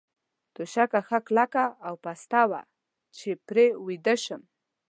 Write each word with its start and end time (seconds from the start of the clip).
توشکه 0.55 0.99
ښه 1.07 1.19
کلکه 1.27 1.65
او 1.87 1.93
پسته 2.03 2.41
وه، 2.49 2.61
چې 3.17 3.29
پرې 3.47 3.65
ویده 3.85 4.15
شم. 4.23 4.41